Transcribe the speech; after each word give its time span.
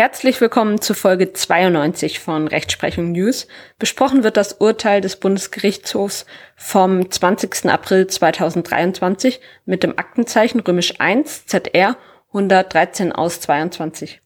Herzlich 0.00 0.40
willkommen 0.40 0.80
zu 0.80 0.94
Folge 0.94 1.34
92 1.34 2.20
von 2.20 2.48
Rechtsprechung 2.48 3.12
News. 3.12 3.46
Besprochen 3.78 4.24
wird 4.24 4.38
das 4.38 4.54
Urteil 4.54 5.02
des 5.02 5.16
Bundesgerichtshofs 5.16 6.24
vom 6.56 7.10
20. 7.10 7.66
April 7.66 8.06
2023 8.06 9.40
mit 9.66 9.82
dem 9.82 9.98
Aktenzeichen 9.98 10.60
römisch 10.60 10.98
1 11.00 11.44
ZR 11.44 11.98
113 12.28 13.12
aus 13.12 13.40
22. 13.40 14.22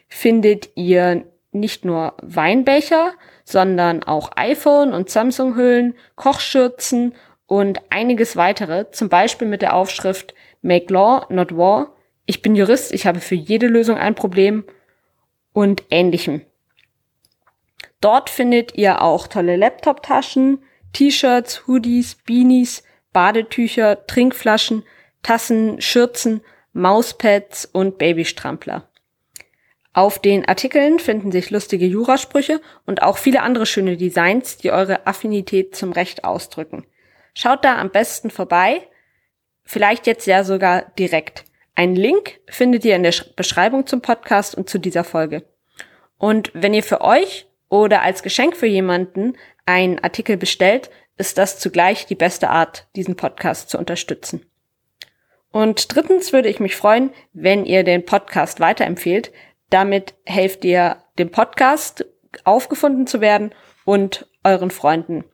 findet 0.08 0.70
ihr 0.76 1.26
nicht 1.52 1.86
nur 1.86 2.14
Weinbecher, 2.22 3.14
sondern 3.44 4.04
auch 4.04 4.32
iPhone 4.36 4.94
und 4.94 5.10
Samsung-Hüllen, 5.10 5.96
Kochschürzen 6.16 7.16
und 7.48 7.82
einiges 7.90 8.36
weitere, 8.36 8.92
zum 8.92 9.10
Beispiel 9.10 9.48
mit 9.48 9.62
der 9.62 9.76
Aufschrift 9.76 10.36
Make 10.62 10.94
Law, 10.94 11.26
not 11.30 11.56
War. 11.56 11.96
Ich 12.26 12.42
bin 12.42 12.56
Jurist, 12.56 12.94
ich 12.94 13.08
habe 13.08 13.20
für 13.20 13.36
jede 13.36 13.68
Lösung 13.68 13.98
ein 13.98 14.14
Problem 14.14 14.66
und 15.54 15.84
ähnlichem. 15.90 16.42
Dort 18.02 18.30
findet 18.30 18.76
ihr 18.76 19.02
auch 19.02 19.28
tolle 19.28 19.56
Laptop-Taschen, 19.56 20.64
T-Shirts, 20.94 21.68
Hoodies, 21.68 22.16
Beanies, 22.16 22.84
Badetücher, 23.12 24.06
Trinkflaschen, 24.06 24.84
Tassen, 25.24 25.82
Schürzen, 25.82 26.42
Mauspads 26.74 27.66
und 27.66 27.98
Babystrampler. 27.98 28.89
Auf 29.94 30.20
den 30.20 30.48
Artikeln 30.48 31.00
finden 31.00 31.32
sich 31.32 31.50
lustige 31.50 31.86
Jurasprüche 31.86 32.62
und 32.86 33.02
auch 33.02 33.18
viele 33.18 33.42
andere 33.42 33.66
schöne 33.66 33.98
Designs, 33.98 34.58
die 34.58 34.72
eure 34.72 35.08
Affinität 35.08 35.76
zum 35.76 35.92
Recht 35.92 36.24
ausdrücken. 36.24 36.86
Schaut 37.34 37.66
da 37.66 37.78
am 37.78 37.90
besten 37.90 38.30
vorbei, 38.30 38.88
vielleicht 39.64 40.06
jetzt 40.08 40.28
ja 40.28 40.44
sogar 40.44 40.92
direkt. 41.00 41.46
Einen 41.76 41.96
Link 41.96 42.40
findet 42.48 42.86
ihr 42.86 42.96
in 42.96 43.04
der 43.04 43.14
Beschreibung 43.36 43.88
zum 43.88 44.02
Podcast 44.02 44.54
und 44.54 44.70
zu 44.70 44.80
dieser 44.80 45.04
Folge. 45.04 45.46
Und 46.18 46.52
wenn 46.54 46.74
ihr 46.74 46.84
für 46.84 47.02
euch 47.02 47.48
oder 47.70 48.02
als 48.02 48.22
Geschenk 48.22 48.58
für 48.58 48.68
jemanden 48.68 49.38
einen 49.66 50.00
Artikel 50.00 50.38
bestellt, 50.38 50.90
ist 51.18 51.38
das 51.38 51.60
zugleich 51.60 52.06
die 52.06 52.16
beste 52.16 52.50
Art, 52.50 52.88
diesen 52.96 53.16
Podcast 53.16 53.70
zu 53.70 53.78
unterstützen. 53.78 54.46
Und 55.52 55.96
drittens 55.96 56.32
würde 56.32 56.50
ich 56.50 56.60
mich 56.60 56.76
freuen, 56.76 57.12
wenn 57.34 57.66
ihr 57.66 57.84
den 57.84 58.06
Podcast 58.06 58.60
weiterempfehlt, 58.60 59.32
damit 59.70 60.16
helft 60.26 60.66
ihr 60.66 60.98
dem 61.18 61.32
Podcast 61.32 62.06
aufgefunden 62.44 63.08
zu 63.08 63.22
werden 63.22 63.54
und 63.86 64.28
euren 64.44 64.72
Freunden. 64.72 65.26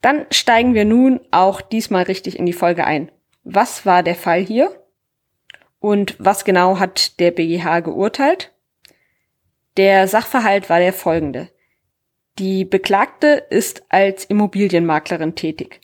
Dann 0.00 0.26
steigen 0.30 0.74
wir 0.74 0.84
nun 0.84 1.20
auch 1.30 1.60
diesmal 1.60 2.04
richtig 2.04 2.38
in 2.38 2.46
die 2.46 2.52
Folge 2.52 2.84
ein. 2.84 3.10
Was 3.44 3.86
war 3.86 4.02
der 4.02 4.14
Fall 4.14 4.40
hier? 4.40 4.70
Und 5.78 6.16
was 6.18 6.44
genau 6.44 6.78
hat 6.78 7.20
der 7.20 7.30
BGH 7.30 7.80
geurteilt? 7.80 8.52
Der 9.76 10.08
Sachverhalt 10.08 10.70
war 10.70 10.78
der 10.78 10.92
folgende. 10.92 11.48
Die 12.38 12.64
Beklagte 12.64 13.46
ist 13.50 13.84
als 13.88 14.24
Immobilienmaklerin 14.24 15.34
tätig. 15.34 15.80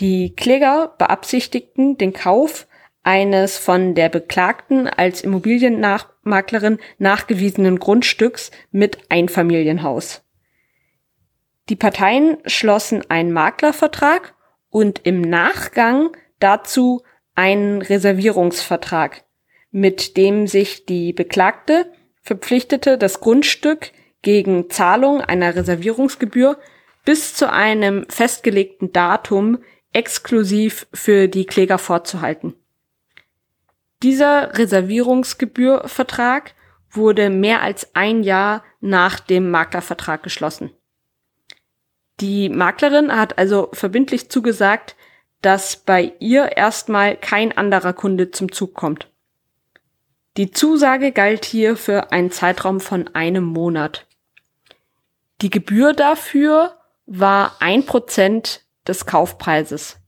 Die 0.00 0.34
Kläger 0.34 0.94
beabsichtigten 0.98 1.98
den 1.98 2.12
Kauf 2.12 2.66
eines 3.02 3.58
von 3.58 3.94
der 3.94 4.08
Beklagten 4.08 4.86
als 4.86 5.22
Immobilienmaklerin 6.28 6.78
nachgewiesenen 6.98 7.78
Grundstücks 7.78 8.50
mit 8.70 8.98
Einfamilienhaus. 9.08 10.22
Die 11.68 11.76
Parteien 11.76 12.38
schlossen 12.46 13.02
einen 13.10 13.32
Maklervertrag 13.32 14.34
und 14.70 15.00
im 15.04 15.20
Nachgang 15.20 16.10
dazu 16.38 17.02
einen 17.34 17.82
Reservierungsvertrag, 17.82 19.24
mit 19.70 20.16
dem 20.16 20.46
sich 20.46 20.86
die 20.86 21.12
Beklagte 21.12 21.90
verpflichtete, 22.22 22.98
das 22.98 23.20
Grundstück 23.20 23.92
gegen 24.22 24.70
Zahlung 24.70 25.20
einer 25.20 25.54
Reservierungsgebühr 25.54 26.58
bis 27.04 27.34
zu 27.34 27.50
einem 27.50 28.06
festgelegten 28.08 28.92
Datum 28.92 29.58
exklusiv 29.92 30.86
für 30.92 31.28
die 31.28 31.46
Kläger 31.46 31.78
vorzuhalten. 31.78 32.54
Dieser 34.02 34.56
Reservierungsgebührvertrag 34.56 36.54
wurde 36.90 37.30
mehr 37.30 37.62
als 37.62 37.94
ein 37.94 38.22
Jahr 38.22 38.64
nach 38.80 39.18
dem 39.20 39.50
Maklervertrag 39.50 40.22
geschlossen. 40.22 40.70
Die 42.20 42.48
Maklerin 42.48 43.14
hat 43.14 43.38
also 43.38 43.68
verbindlich 43.72 44.30
zugesagt, 44.30 44.96
dass 45.42 45.76
bei 45.76 46.14
ihr 46.18 46.56
erstmal 46.56 47.16
kein 47.16 47.56
anderer 47.56 47.92
Kunde 47.92 48.30
zum 48.30 48.50
Zug 48.50 48.74
kommt. 48.74 49.10
Die 50.36 50.50
Zusage 50.50 51.12
galt 51.12 51.44
hier 51.44 51.76
für 51.76 52.12
einen 52.12 52.30
Zeitraum 52.30 52.80
von 52.80 53.08
einem 53.14 53.44
Monat. 53.44 54.06
Die 55.42 55.50
Gebühr 55.50 55.92
dafür 55.92 56.78
war 57.06 57.56
ein 57.60 57.86
Prozent 57.86 58.64
des 58.86 59.06
Kaufpreises. 59.06 59.98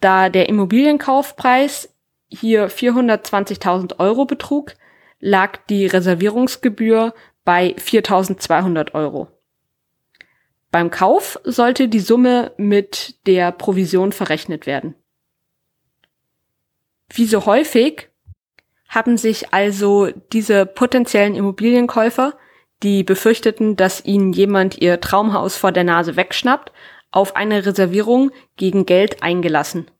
Da 0.00 0.28
der 0.28 0.48
Immobilienkaufpreis 0.48 1.95
hier 2.28 2.70
420.000 2.70 3.98
Euro 3.98 4.24
betrug, 4.24 4.74
lag 5.20 5.58
die 5.68 5.86
Reservierungsgebühr 5.86 7.14
bei 7.44 7.74
4.200 7.78 8.94
Euro. 8.94 9.28
Beim 10.70 10.90
Kauf 10.90 11.40
sollte 11.44 11.88
die 11.88 12.00
Summe 12.00 12.52
mit 12.56 13.26
der 13.26 13.52
Provision 13.52 14.12
verrechnet 14.12 14.66
werden. 14.66 14.94
Wie 17.08 17.26
so 17.26 17.46
häufig 17.46 18.08
haben 18.88 19.16
sich 19.16 19.52
also 19.52 20.10
diese 20.32 20.66
potenziellen 20.66 21.34
Immobilienkäufer, 21.34 22.36
die 22.82 23.04
befürchteten, 23.04 23.76
dass 23.76 24.04
ihnen 24.04 24.32
jemand 24.32 24.78
ihr 24.78 25.00
Traumhaus 25.00 25.56
vor 25.56 25.72
der 25.72 25.84
Nase 25.84 26.16
wegschnappt, 26.16 26.72
auf 27.10 27.36
eine 27.36 27.64
Reservierung 27.64 28.30
gegen 28.56 28.84
Geld 28.84 29.22
eingelassen. 29.22 29.90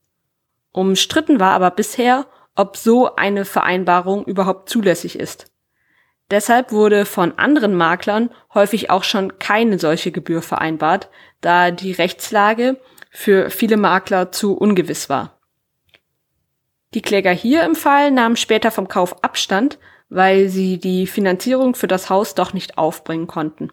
Umstritten 0.76 1.40
war 1.40 1.52
aber 1.52 1.70
bisher, 1.70 2.26
ob 2.54 2.76
so 2.76 3.16
eine 3.16 3.46
Vereinbarung 3.46 4.26
überhaupt 4.26 4.68
zulässig 4.68 5.18
ist. 5.18 5.50
Deshalb 6.30 6.70
wurde 6.70 7.06
von 7.06 7.38
anderen 7.38 7.74
Maklern 7.74 8.28
häufig 8.52 8.90
auch 8.90 9.02
schon 9.02 9.38
keine 9.38 9.78
solche 9.78 10.12
Gebühr 10.12 10.42
vereinbart, 10.42 11.08
da 11.40 11.70
die 11.70 11.92
Rechtslage 11.92 12.78
für 13.10 13.48
viele 13.48 13.78
Makler 13.78 14.32
zu 14.32 14.54
ungewiss 14.54 15.08
war. 15.08 15.40
Die 16.92 17.00
Kläger 17.00 17.32
hier 17.32 17.64
im 17.64 17.74
Fall 17.74 18.10
nahmen 18.10 18.36
später 18.36 18.70
vom 18.70 18.86
Kauf 18.86 19.24
Abstand, 19.24 19.78
weil 20.10 20.50
sie 20.50 20.78
die 20.78 21.06
Finanzierung 21.06 21.74
für 21.74 21.88
das 21.88 22.10
Haus 22.10 22.34
doch 22.34 22.52
nicht 22.52 22.76
aufbringen 22.76 23.26
konnten. 23.26 23.72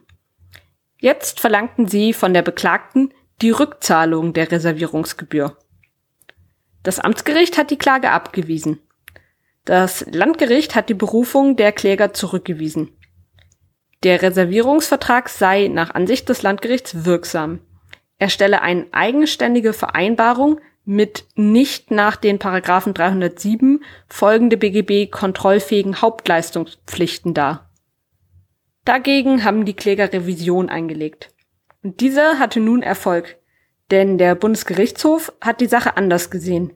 Jetzt 1.00 1.42
verlangten 1.42 1.90
sie 1.90 2.14
von 2.14 2.34
der 2.34 2.44
Beklagten 2.44 3.14
die 3.42 3.52
Rückzahlung 3.52 4.32
der 4.32 4.50
Reservierungsgebühr. 4.50 5.58
Das 6.84 7.00
Amtsgericht 7.00 7.58
hat 7.58 7.72
die 7.72 7.78
Klage 7.78 8.12
abgewiesen. 8.12 8.80
Das 9.66 10.06
Landgericht 10.12 10.76
hat 10.76 10.90
die 10.90 10.94
Berufung 10.94 11.56
der 11.56 11.72
Kläger 11.72 12.14
zurückgewiesen. 12.14 12.90
Der 14.04 14.22
Reservierungsvertrag 14.22 15.30
sei 15.30 15.70
nach 15.70 15.96
Ansicht 15.96 16.28
des 16.28 16.42
Landgerichts 16.42 17.06
wirksam. 17.06 17.62
Er 18.20 18.30
stelle 18.30 18.62
eine 18.62 18.88
eigenständige 18.92 19.72
Vereinbarung 19.72 20.60
mit 20.86 21.26
nicht 21.36 21.92
nach 21.92 22.18
den 22.18 22.40
Paragraphen 22.40 22.94
307 22.94 23.84
folgende 24.08 24.58
BGB 24.58 25.10
kontrollfähigen 25.10 26.02
Hauptleistungspflichten 26.02 27.34
dar. 27.34 27.70
Dagegen 28.84 29.46
haben 29.46 29.64
die 29.64 29.76
Kläger 29.76 30.12
Revision 30.12 30.68
eingelegt. 30.68 31.30
Und 31.84 32.02
dieser 32.02 32.40
hatte 32.40 32.60
nun 32.60 32.84
Erfolg, 32.84 33.38
denn 33.94 34.18
der 34.18 34.34
Bundesgerichtshof 34.34 35.32
hat 35.40 35.62
die 35.62 35.68
Sache 35.68 35.96
anders 35.96 36.32
gesehen. 36.32 36.74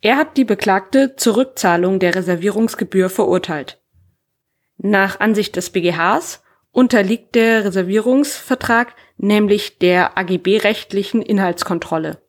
Er 0.00 0.16
hat 0.16 0.36
die 0.36 0.44
Beklagte 0.44 1.14
zur 1.14 1.36
Rückzahlung 1.36 2.00
der 2.00 2.16
Reservierungsgebühr 2.16 3.08
verurteilt. 3.08 3.80
Nach 4.76 5.20
Ansicht 5.20 5.54
des 5.54 5.70
BGHs 5.70 6.42
unterliegt 6.72 7.36
der 7.36 7.64
Reservierungsvertrag 7.64 8.96
nämlich 9.16 9.78
der 9.78 10.18
AGB-rechtlichen 10.18 11.22
Inhaltskontrolle, 11.22 12.20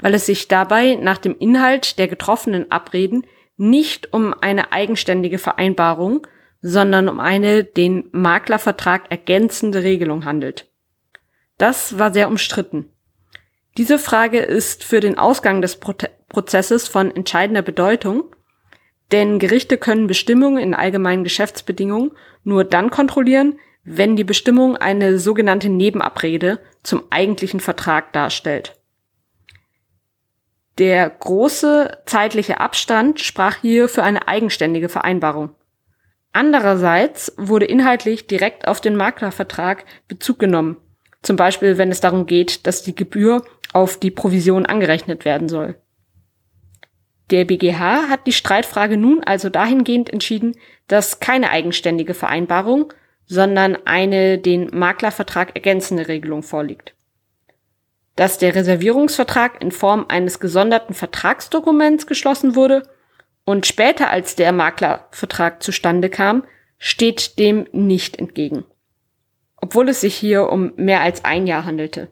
weil 0.00 0.14
es 0.14 0.24
sich 0.24 0.48
dabei 0.48 0.94
nach 0.94 1.18
dem 1.18 1.36
Inhalt 1.36 1.98
der 1.98 2.08
getroffenen 2.08 2.70
Abreden 2.70 3.26
nicht 3.58 4.14
um 4.14 4.32
eine 4.40 4.72
eigenständige 4.72 5.38
Vereinbarung, 5.38 6.26
sondern 6.62 7.10
um 7.10 7.20
eine 7.20 7.64
den 7.64 8.08
Maklervertrag 8.12 9.10
ergänzende 9.10 9.82
Regelung 9.82 10.24
handelt. 10.24 10.72
Das 11.58 11.98
war 11.98 12.14
sehr 12.14 12.28
umstritten. 12.28 12.93
Diese 13.76 13.98
Frage 13.98 14.38
ist 14.38 14.84
für 14.84 15.00
den 15.00 15.18
Ausgang 15.18 15.60
des 15.60 15.80
Prozesses 15.80 16.86
von 16.86 17.14
entscheidender 17.14 17.62
Bedeutung, 17.62 18.24
denn 19.10 19.38
Gerichte 19.38 19.78
können 19.78 20.06
Bestimmungen 20.06 20.58
in 20.58 20.74
allgemeinen 20.74 21.24
Geschäftsbedingungen 21.24 22.12
nur 22.44 22.64
dann 22.64 22.90
kontrollieren, 22.90 23.58
wenn 23.82 24.16
die 24.16 24.24
Bestimmung 24.24 24.76
eine 24.76 25.18
sogenannte 25.18 25.68
Nebenabrede 25.68 26.60
zum 26.82 27.02
eigentlichen 27.10 27.60
Vertrag 27.60 28.12
darstellt. 28.12 28.80
Der 30.78 31.08
große 31.10 31.98
zeitliche 32.06 32.60
Abstand 32.60 33.20
sprach 33.20 33.56
hier 33.56 33.88
für 33.88 34.02
eine 34.02 34.26
eigenständige 34.26 34.88
Vereinbarung. 34.88 35.54
Andererseits 36.32 37.32
wurde 37.36 37.66
inhaltlich 37.66 38.26
direkt 38.26 38.66
auf 38.66 38.80
den 38.80 38.96
Maklervertrag 38.96 39.84
Bezug 40.08 40.40
genommen, 40.40 40.78
zum 41.24 41.36
Beispiel 41.36 41.78
wenn 41.78 41.90
es 41.90 42.00
darum 42.00 42.26
geht, 42.26 42.66
dass 42.66 42.82
die 42.82 42.94
Gebühr 42.94 43.44
auf 43.72 43.98
die 43.98 44.10
Provision 44.10 44.66
angerechnet 44.66 45.24
werden 45.24 45.48
soll. 45.48 45.76
Der 47.30 47.44
BGH 47.44 48.08
hat 48.08 48.26
die 48.26 48.32
Streitfrage 48.32 48.96
nun 48.96 49.24
also 49.24 49.48
dahingehend 49.48 50.10
entschieden, 50.10 50.56
dass 50.88 51.20
keine 51.20 51.50
eigenständige 51.50 52.14
Vereinbarung, 52.14 52.92
sondern 53.26 53.78
eine 53.86 54.38
den 54.38 54.68
Maklervertrag 54.72 55.54
ergänzende 55.54 56.08
Regelung 56.08 56.42
vorliegt. 56.42 56.94
Dass 58.16 58.38
der 58.38 58.54
Reservierungsvertrag 58.54 59.62
in 59.62 59.72
Form 59.72 60.06
eines 60.08 60.38
gesonderten 60.38 60.94
Vertragsdokuments 60.94 62.06
geschlossen 62.06 62.54
wurde 62.54 62.82
und 63.44 63.66
später 63.66 64.10
als 64.10 64.36
der 64.36 64.52
Maklervertrag 64.52 65.62
zustande 65.62 66.10
kam, 66.10 66.44
steht 66.78 67.38
dem 67.38 67.66
nicht 67.72 68.18
entgegen. 68.18 68.64
Obwohl 69.64 69.88
es 69.88 70.02
sich 70.02 70.14
hier 70.14 70.50
um 70.50 70.74
mehr 70.76 71.00
als 71.00 71.24
ein 71.24 71.46
Jahr 71.46 71.64
handelte. 71.64 72.08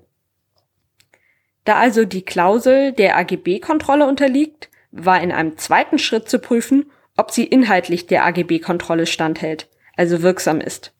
Da 1.64 1.76
also 1.76 2.06
die 2.06 2.24
Klausel 2.24 2.92
der 2.92 3.18
AGB-Kontrolle 3.18 4.08
unterliegt, 4.08 4.70
war 4.90 5.20
in 5.20 5.30
einem 5.30 5.58
zweiten 5.58 5.98
Schritt 5.98 6.30
zu 6.30 6.38
prüfen, 6.38 6.90
ob 7.14 7.30
sie 7.30 7.44
inhaltlich 7.44 8.06
der 8.06 8.24
AGB-Kontrolle 8.24 9.04
standhält, 9.04 9.68
also 9.98 10.22
wirksam 10.22 10.62
ist. 10.62 10.94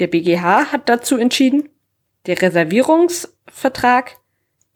Der 0.00 0.08
BGH 0.08 0.70
hat 0.70 0.90
dazu 0.90 1.16
entschieden, 1.16 1.70
der 2.26 2.42
Reservierungsvertrag 2.42 4.18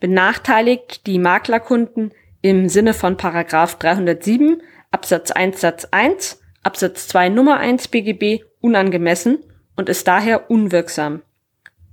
benachteiligt 0.00 1.06
die 1.06 1.18
Maklerkunden 1.18 2.14
im 2.40 2.70
Sinne 2.70 2.94
von 2.94 3.18
Paragraph 3.18 3.74
307 3.78 4.62
Absatz 4.90 5.32
1 5.32 5.60
Satz 5.60 5.84
1 5.90 6.40
Absatz 6.62 7.08
2 7.08 7.28
Nummer 7.28 7.58
1 7.58 7.88
BGB 7.88 8.42
unangemessen 8.62 9.44
und 9.82 9.88
ist 9.88 10.06
daher 10.06 10.48
unwirksam, 10.48 11.22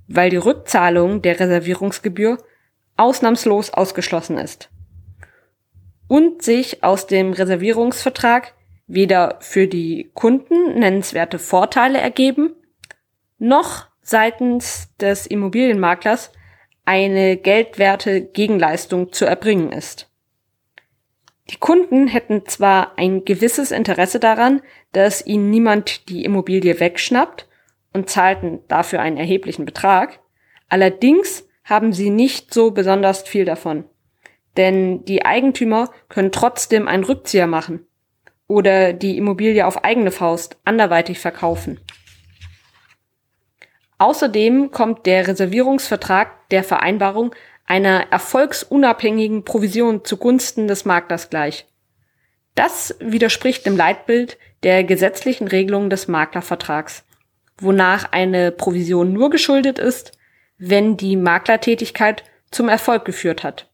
weil 0.06 0.30
die 0.30 0.36
Rückzahlung 0.36 1.22
der 1.22 1.40
Reservierungsgebühr 1.40 2.38
ausnahmslos 2.96 3.70
ausgeschlossen 3.70 4.38
ist 4.38 4.70
und 6.06 6.40
sich 6.40 6.84
aus 6.84 7.08
dem 7.08 7.32
Reservierungsvertrag 7.32 8.54
weder 8.86 9.38
für 9.40 9.66
die 9.66 10.12
Kunden 10.14 10.78
nennenswerte 10.78 11.40
Vorteile 11.40 11.98
ergeben, 11.98 12.54
noch 13.38 13.88
seitens 14.02 14.94
des 15.00 15.26
Immobilienmaklers 15.26 16.30
eine 16.84 17.38
geldwerte 17.38 18.20
Gegenleistung 18.20 19.12
zu 19.12 19.24
erbringen 19.24 19.72
ist. 19.72 20.08
Die 21.50 21.56
Kunden 21.56 22.06
hätten 22.06 22.46
zwar 22.46 22.96
ein 22.96 23.24
gewisses 23.24 23.72
Interesse 23.72 24.20
daran, 24.20 24.62
dass 24.92 25.26
ihnen 25.26 25.50
niemand 25.50 26.08
die 26.08 26.24
Immobilie 26.24 26.78
wegschnappt 26.78 27.48
und 27.92 28.10
zahlten 28.10 28.60
dafür 28.68 29.00
einen 29.00 29.16
erheblichen 29.16 29.64
Betrag, 29.64 30.20
allerdings 30.68 31.46
haben 31.64 31.92
sie 31.92 32.10
nicht 32.10 32.52
so 32.52 32.70
besonders 32.70 33.22
viel 33.22 33.44
davon. 33.44 33.84
Denn 34.56 35.04
die 35.04 35.24
Eigentümer 35.24 35.90
können 36.08 36.32
trotzdem 36.32 36.88
einen 36.88 37.04
Rückzieher 37.04 37.46
machen 37.46 37.86
oder 38.48 38.92
die 38.92 39.16
Immobilie 39.16 39.66
auf 39.66 39.84
eigene 39.84 40.10
Faust 40.10 40.58
anderweitig 40.64 41.18
verkaufen. 41.18 41.80
Außerdem 43.98 44.70
kommt 44.70 45.06
der 45.06 45.28
Reservierungsvertrag 45.28 46.48
der 46.48 46.64
Vereinbarung 46.64 47.34
einer 47.66 48.10
erfolgsunabhängigen 48.10 49.44
Provision 49.44 50.04
zugunsten 50.04 50.66
des 50.66 50.84
Maklers 50.84 51.30
gleich. 51.30 51.66
Das 52.56 52.96
widerspricht 52.98 53.64
dem 53.66 53.76
Leitbild 53.76 54.38
der 54.64 54.82
gesetzlichen 54.82 55.46
Regelung 55.46 55.88
des 55.88 56.08
Maklervertrags, 56.08 57.04
wonach 57.60 58.12
eine 58.12 58.50
Provision 58.50 59.12
nur 59.12 59.30
geschuldet 59.30 59.78
ist, 59.78 60.12
wenn 60.58 60.96
die 60.96 61.16
Maklertätigkeit 61.16 62.24
zum 62.50 62.68
Erfolg 62.68 63.04
geführt 63.04 63.44
hat. 63.44 63.70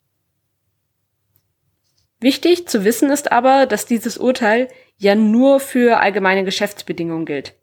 Wichtig 2.20 2.68
zu 2.68 2.84
wissen 2.84 3.10
ist 3.10 3.32
aber, 3.32 3.66
dass 3.66 3.86
dieses 3.86 4.16
Urteil 4.18 4.68
ja 4.96 5.14
nur 5.14 5.60
für 5.60 6.00
allgemeine 6.00 6.44
Geschäftsbedingungen 6.44 7.26
gilt. 7.26 7.54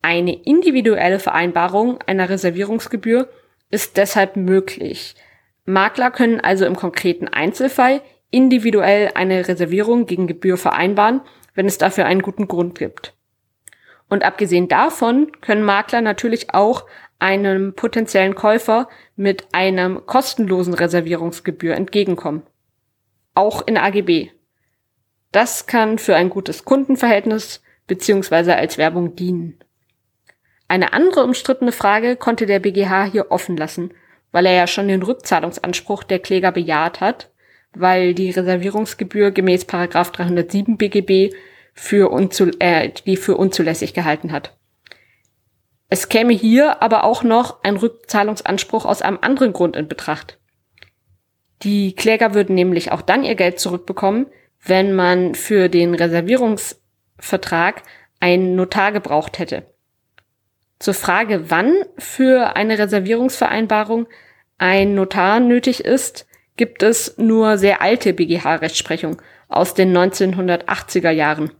Eine 0.00 0.34
individuelle 0.44 1.18
Vereinbarung 1.18 2.00
einer 2.06 2.28
Reservierungsgebühr 2.28 3.28
ist 3.70 3.96
deshalb 3.96 4.36
möglich. 4.36 5.16
Makler 5.64 6.10
können 6.10 6.40
also 6.40 6.64
im 6.64 6.76
konkreten 6.76 7.28
Einzelfall 7.28 8.00
individuell 8.30 9.10
eine 9.14 9.48
Reservierung 9.48 10.06
gegen 10.06 10.26
Gebühr 10.26 10.56
vereinbaren, 10.56 11.22
wenn 11.54 11.66
es 11.66 11.78
dafür 11.78 12.06
einen 12.06 12.22
guten 12.22 12.46
Grund 12.46 12.78
gibt. 12.78 13.15
Und 14.08 14.24
abgesehen 14.24 14.68
davon 14.68 15.32
können 15.40 15.62
Makler 15.62 16.00
natürlich 16.00 16.54
auch 16.54 16.86
einem 17.18 17.74
potenziellen 17.74 18.34
Käufer 18.34 18.88
mit 19.16 19.46
einem 19.52 20.06
kostenlosen 20.06 20.74
Reservierungsgebühr 20.74 21.74
entgegenkommen 21.74 22.42
auch 23.36 23.66
in 23.66 23.76
AGB. 23.76 24.30
Das 25.30 25.66
kann 25.66 25.98
für 25.98 26.16
ein 26.16 26.30
gutes 26.30 26.64
Kundenverhältnis 26.64 27.62
beziehungsweise 27.86 28.56
als 28.56 28.78
Werbung 28.78 29.14
dienen. 29.14 29.58
Eine 30.66 30.92
andere 30.92 31.22
umstrittene 31.22 31.70
Frage 31.70 32.16
konnte 32.16 32.46
der 32.46 32.58
BGH 32.58 33.04
hier 33.04 33.30
offen 33.30 33.56
lassen, 33.56 33.92
weil 34.32 34.46
er 34.46 34.54
ja 34.54 34.66
schon 34.66 34.88
den 34.88 35.02
Rückzahlungsanspruch 35.02 36.02
der 36.02 36.18
Kläger 36.18 36.50
bejaht 36.50 37.00
hat, 37.00 37.30
weil 37.74 38.14
die 38.14 38.30
Reservierungsgebühr 38.30 39.30
gemäß 39.30 39.66
307 39.66 40.78
BGB 40.78 41.34
für 41.76 42.10
unzu 42.10 42.50
äh, 42.58 42.90
die 43.06 43.16
für 43.16 43.36
unzulässig 43.36 43.94
gehalten 43.94 44.32
hat. 44.32 44.56
Es 45.88 46.08
käme 46.08 46.32
hier 46.32 46.82
aber 46.82 47.04
auch 47.04 47.22
noch 47.22 47.62
ein 47.62 47.76
Rückzahlungsanspruch 47.76 48.84
aus 48.84 49.02
einem 49.02 49.18
anderen 49.20 49.52
Grund 49.52 49.76
in 49.76 49.86
Betracht. 49.86 50.38
Die 51.62 51.94
Kläger 51.94 52.34
würden 52.34 52.56
nämlich 52.56 52.90
auch 52.90 53.02
dann 53.02 53.22
ihr 53.22 53.36
Geld 53.36 53.60
zurückbekommen, 53.60 54.26
wenn 54.64 54.94
man 54.94 55.34
für 55.34 55.68
den 55.68 55.94
Reservierungsvertrag 55.94 57.82
einen 58.18 58.56
Notar 58.56 58.90
gebraucht 58.90 59.38
hätte. 59.38 59.64
Zur 60.78 60.94
Frage, 60.94 61.50
wann 61.50 61.74
für 61.98 62.56
eine 62.56 62.78
Reservierungsvereinbarung 62.78 64.06
ein 64.58 64.94
Notar 64.94 65.40
nötig 65.40 65.84
ist, 65.84 66.26
gibt 66.56 66.82
es 66.82 67.16
nur 67.18 67.58
sehr 67.58 67.80
alte 67.80 68.12
BGH-Rechtsprechung 68.12 69.22
aus 69.48 69.74
den 69.74 69.96
1980er 69.96 71.10
Jahren. 71.10 71.52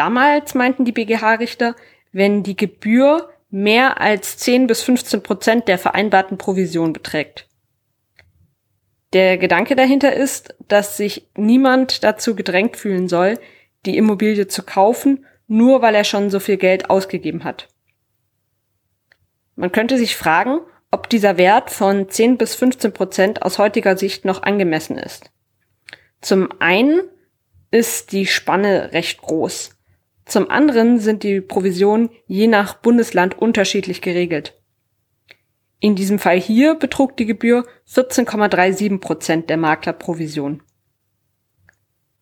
Damals 0.00 0.54
meinten 0.54 0.86
die 0.86 0.92
BGH-Richter, 0.92 1.76
wenn 2.10 2.42
die 2.42 2.56
Gebühr 2.56 3.28
mehr 3.50 4.00
als 4.00 4.38
10 4.38 4.66
bis 4.66 4.80
15 4.80 5.22
Prozent 5.22 5.68
der 5.68 5.76
vereinbarten 5.76 6.38
Provision 6.38 6.94
beträgt. 6.94 7.46
Der 9.12 9.36
Gedanke 9.36 9.76
dahinter 9.76 10.14
ist, 10.14 10.54
dass 10.68 10.96
sich 10.96 11.28
niemand 11.36 12.02
dazu 12.02 12.34
gedrängt 12.34 12.78
fühlen 12.78 13.10
soll, 13.10 13.38
die 13.84 13.98
Immobilie 13.98 14.48
zu 14.48 14.62
kaufen, 14.62 15.26
nur 15.48 15.82
weil 15.82 15.94
er 15.94 16.04
schon 16.04 16.30
so 16.30 16.40
viel 16.40 16.56
Geld 16.56 16.88
ausgegeben 16.88 17.44
hat. 17.44 17.68
Man 19.54 19.70
könnte 19.70 19.98
sich 19.98 20.16
fragen, 20.16 20.60
ob 20.90 21.10
dieser 21.10 21.36
Wert 21.36 21.70
von 21.70 22.08
10 22.08 22.38
bis 22.38 22.54
15 22.54 22.94
Prozent 22.94 23.42
aus 23.42 23.58
heutiger 23.58 23.98
Sicht 23.98 24.24
noch 24.24 24.44
angemessen 24.44 24.96
ist. 24.96 25.30
Zum 26.22 26.48
einen 26.58 27.02
ist 27.70 28.12
die 28.12 28.24
Spanne 28.24 28.94
recht 28.94 29.20
groß. 29.20 29.76
Zum 30.30 30.48
anderen 30.48 31.00
sind 31.00 31.24
die 31.24 31.40
Provisionen 31.40 32.08
je 32.28 32.46
nach 32.46 32.74
Bundesland 32.74 33.36
unterschiedlich 33.36 34.00
geregelt. 34.00 34.56
In 35.80 35.96
diesem 35.96 36.20
Fall 36.20 36.38
hier 36.38 36.76
betrug 36.76 37.16
die 37.16 37.26
Gebühr 37.26 37.66
14,37 37.88 39.00
Prozent 39.00 39.50
der 39.50 39.56
Maklerprovision. 39.56 40.62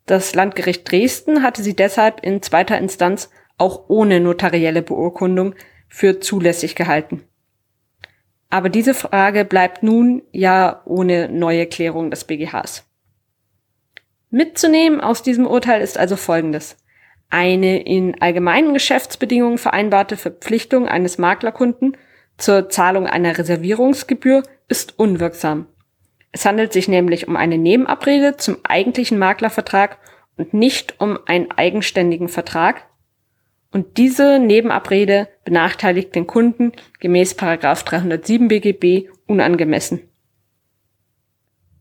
Das 0.07 0.35
Landgericht 0.35 0.91
Dresden 0.91 1.43
hatte 1.43 1.63
sie 1.63 1.77
deshalb 1.77 2.25
in 2.25 2.41
zweiter 2.41 2.79
Instanz 2.79 3.29
auch 3.59 3.91
ohne 3.91 4.21
notarielle 4.21 4.81
Beurkundung 4.81 5.55
für 5.87 6.19
zulässig 6.19 6.77
gehalten. 6.77 7.25
Aber 8.49 8.71
diese 8.71 8.95
Frage 8.95 9.45
bleibt 9.45 9.83
nun 9.83 10.23
ja 10.33 10.81
ohne 10.87 11.29
neue 11.29 11.67
Klärung 11.67 12.11
des 12.11 12.25
BGHs. 12.25 12.89
Mitzunehmen 14.31 15.03
aus 15.03 15.23
diesem 15.23 15.47
Urteil 15.47 15.83
ist 15.83 15.99
also 15.99 16.17
Folgendes. 16.17 16.79
Eine 17.31 17.83
in 17.83 18.21
allgemeinen 18.23 18.73
Geschäftsbedingungen 18.73 19.59
vereinbarte 19.59 20.17
Verpflichtung 20.17 20.89
eines 20.89 21.19
Maklerkunden 21.19 21.97
zur 22.39 22.69
Zahlung 22.71 23.07
einer 23.07 23.37
Reservierungsgebühr 23.37 24.43
ist 24.69 24.99
unwirksam. 24.99 25.67
Es 26.33 26.45
handelt 26.45 26.73
sich 26.73 26.89
nämlich 26.89 27.29
um 27.29 27.37
eine 27.37 27.59
Nebenabrede 27.59 28.37
zum 28.37 28.59
eigentlichen 28.63 29.19
Maklervertrag 29.19 29.99
und 30.37 30.55
nicht 30.55 31.01
um 31.01 31.19
einen 31.27 31.51
eigenständigen 31.51 32.29
Vertrag, 32.29 32.89
und 33.71 33.99
diese 33.99 34.39
Nebenabrede 34.39 35.29
benachteiligt 35.45 36.15
den 36.15 36.27
Kunden 36.27 36.73
gemäß 37.01 37.37
307 37.37 38.49
BGB 38.49 39.11
unangemessen. 39.27 40.09